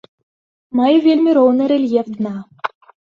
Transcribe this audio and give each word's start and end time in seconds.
Мае 0.79 0.95
вельмі 1.07 1.35
роўны 1.39 1.67
рэльеф 1.73 2.07
дна. 2.17 2.33